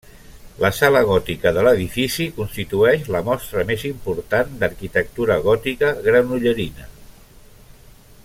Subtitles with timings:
[0.63, 6.89] La sala gòtica de l'edifici constitueix la mostra més important d'arquitectura gòtica granollerina.